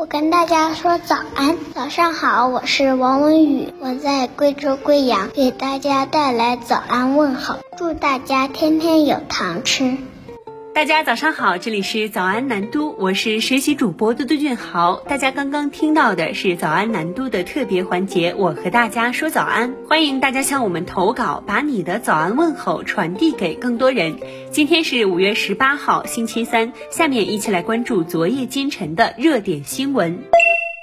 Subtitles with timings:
[0.00, 9.98] 我跟大家说早安，早上好，我是王文宇，我在贵州贵阳给大家带来早安问候，祝大家天天有糖吃。
[10.72, 15.02] 大家早上好，这里是早安南都，我是实习主播嘟嘟俊豪。
[15.06, 24.16] 大家刚刚听到的是早安南都的特别环节，我和大家说早安，欢迎大家向我们投稿，把你的早安问候传递给更多人。
[24.52, 30.22] 今天是五月十八号，星期三，下面一起来关注昨夜今晨的热点新闻。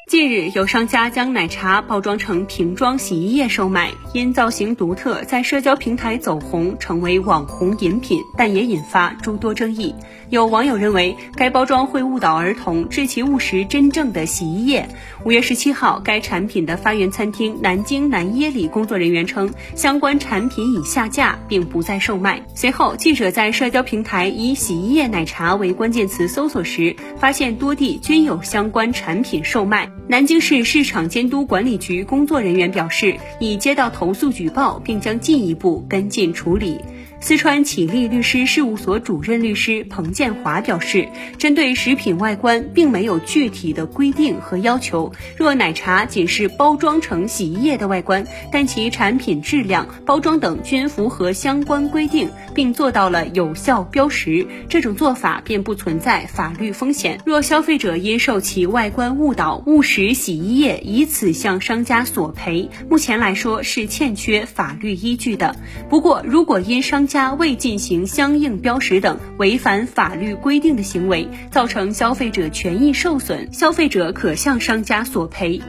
[0.08, 9.94] 近日，有商家将奶茶包装成瓶装洗衣液售卖，因造型独特，在社交平台走红，成为网红饮品，但也引发诸多争议。
[10.30, 14.88] 有网友认为，该包装会误导儿童，致其误食真正的洗衣液。
[15.26, 22.42] 五月十七号，该产品的发源餐厅南京南椰里工作人员称，相关产品已下架，并不再售卖。
[22.56, 29.92] 随后，记者在社交平台以“洗衣液奶茶”为关键词搜索时，发现多地均有相关产品售卖。
[30.10, 36.80] 南京市市场监督管理局工作人员表示，已接到投诉举报，并将进一步跟进处理。
[37.20, 45.12] 四川启立律师事务所主任律师彭建华表示，针对食品外观，并没有具体的规定和要求。
[45.36, 57.20] 若奶茶仅是包装成洗衣液的外观，但其产品质量、包装等均符合相关规定，并做到了有效标识，这种做法便不存在法律风险。
[57.26, 65.56] 若消费者因受其外观误导误食洗衣液，以此向商家索赔，目前来说是欠缺法律依据的。
[65.90, 75.62] 不过，如果因商家未进行相应标识等违反法律规定的行为，造成消费者权益受损，消费者可向商家索赔。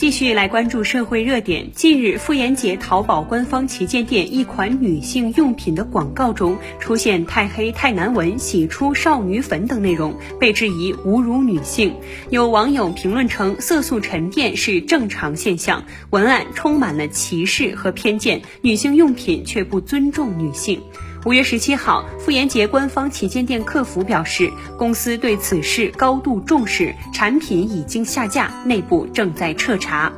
[0.00, 1.72] 继续来关注社会热点。
[1.74, 11.94] 近日，妇炎洁淘宝官方旗舰店一款女性用品的广告中出现“太黑太难闻，洗出少女粉”等内容，被质疑侮辱女性。
[12.30, 20.80] 有网友评论称，色素沉淀是正常现象，文案充满了歧视和偏见，女性用品却不尊重女性。
[21.26, 30.10] 五月十七号，妇炎洁官方旗舰店客服表示，公司对此事高度重视，产品已经下架，内部正在彻查。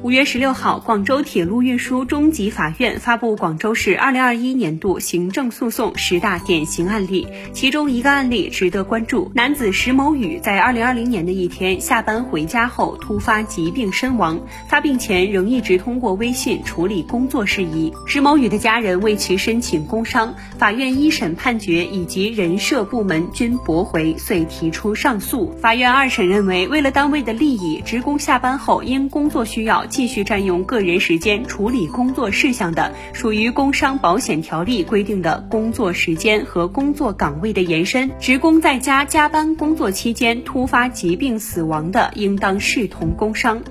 [0.00, 9.32] 五月十六号，广州铁路运输中级法院发布广州市二零二一年度行政诉讼十大典型案例，其中一个案例值得关注。
[9.34, 17.92] 男子石某宇在二零二零年的一天下班回家后突发疾病身亡，发病前仍一直通过微信处理工作事宜。
[18.06, 25.52] 石某宇的家人为其申请工伤，法院一审判决以及人社部门均驳回，遂提出上诉。
[25.60, 29.87] 法院二审认为，为了单位的利益，职工下班后因工作需要。
[29.88, 38.10] 继续占用个人时间处理工作事项的，属于工伤保险条例规定的工作时间和工作岗位的延伸。
[38.20, 43.62] 职工在家加班工作期间突发疾病死亡的，应当视同工伤。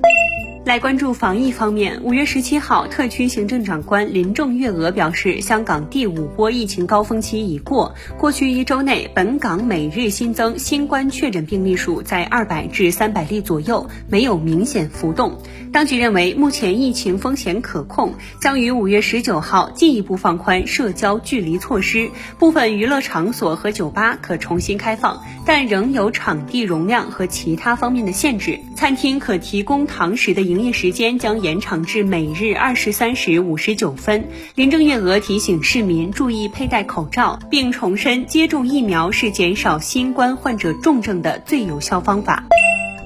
[0.68, 15.40] 来关注防疫方面，五月十七号，特区行政长官林郑月娥表示，香港第五波疫情高峰期已过，过去一周内，本港每日新增新冠确诊病例数在二百至三百例左右，没有明显浮动。
[15.72, 28.60] 当局认为，目前疫情风险可控，将于五月十九号进一步放宽社交距离措施，部分娱乐场所和酒吧可重新开放，但仍有场地容量和其他方面的限制。
[28.76, 30.57] 餐厅可提供堂食的营。
[30.58, 34.28] 营业时间将延长至每日二十三时五十九分。
[34.56, 42.44] 林郑月娥提醒市民注意佩戴口罩，并重申接种疫苗是减少新冠患者重症的最有效方法。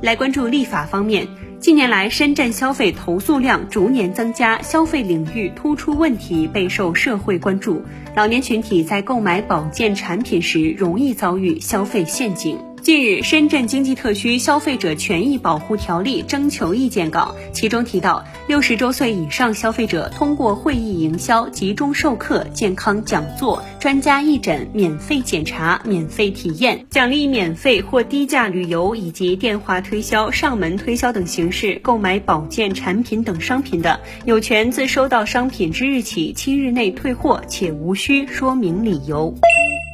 [0.02, 1.28] 来关注立法方面，
[1.60, 7.84] 近年来深圳消费投诉量逐年增加，消费领域突出问题备受社会关注。
[8.16, 12.71] 老年群体在购买保健产品时容易遭遇消费陷阱。
[12.82, 39.36] 近日，深圳经济特区消费者权益保护条例征求意见稿，其中提到，六十周岁以上消费者通过会议营销、集中授课、健康讲座、专家义诊、免费检查、免费体验、奖励免费或低价旅游以及电话推销、上门推销等形式购买保健产品等商品的，有权自收到商品之日起七日内退货，且无需说明理由。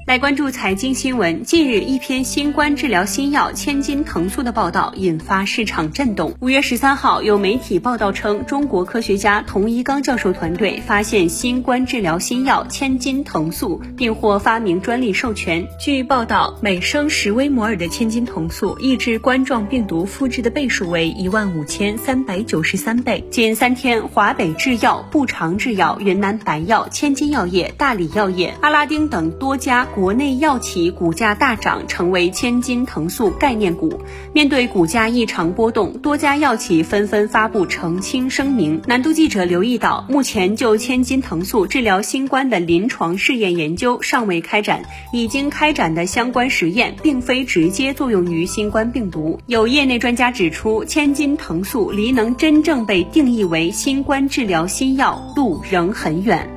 [0.07, 1.43] 来关注财经新闻。
[1.43, 6.33] 近日，一篇新冠治疗新药千金藤素的报道引发市场震动。
[6.39, 15.67] 五月十三号，有媒体报道称，中国科学家童一刚教授团队发现新冠治疗新药千金藤素，并获发明专利授权。
[15.77, 23.21] 据报道，每升十微摩尔的千金藤素抑制冠状病毒复制的倍数为一万五千三百九十三倍。
[23.29, 29.85] 近三天，华北制药、步长制药、云南白药、千金药业、大理药业、阿拉丁等多家。
[29.97, 33.99] 国内药企股价大涨，成为千金藤素概念股。
[34.31, 38.79] 面对股价异常波动，多家药企纷纷发布澄清声明。
[38.85, 49.39] 南都记者留意到，目前就千金藤素治疗新冠的临床试验研究尚未开展，已经开展的相关实验并非直接作用于新冠病毒。
[49.47, 56.47] 有业内专家指出，千金藤素离能真正被定义为新冠治疗新药路仍很远。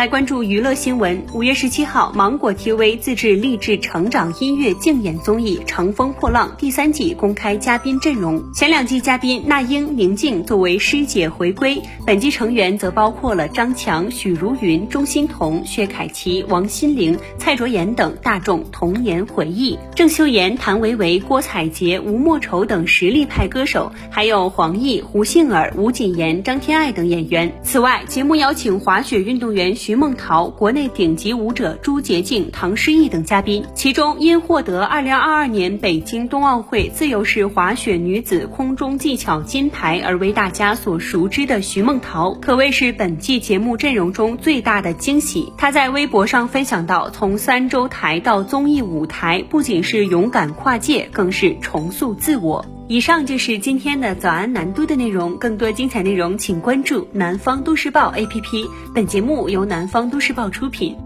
[0.00, 1.26] 来关注娱乐新闻。
[1.34, 8.42] 五月十七号，芒果 TV 自制励志成长音乐竞演综艺《乘风破浪》第三季公开嘉宾阵容。
[8.54, 19.78] 前两季嘉宾那英、宁静作为师姐回归，本季成员则包括了张强、许茹芸、钟欣桐、薛凯琪、王心凌、蔡卓妍等大众童年回忆。
[19.94, 27.52] 郑秀妍、谭维维、郭采洁、吴莫愁等实力派歌手，还有黄奕、胡杏儿、吴谨言、张天爱等演员。
[27.62, 29.76] 此外，节目邀请滑雪运动员。
[29.90, 45.52] 徐梦桃、国内顶级舞者朱洁静、唐诗逸等嘉宾，其中因获得2022年北京冬奥会自由式滑雪女子空中技巧金牌而为大家所熟知的徐梦桃，可谓是本季节目阵容中最大的惊喜。
[45.58, 52.64] 她在微博上分享到，从三周台到综艺舞台，不仅是勇敢跨界，更是重塑自我。
[52.90, 58.68] 以上就是今天的早安南都的内容，更多精彩内容请关注南方都市报 APP。
[58.92, 60.96] 本节目由南方都市报出品。